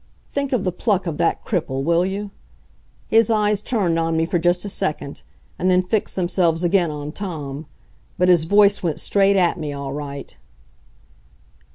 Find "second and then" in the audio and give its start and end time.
4.69-5.83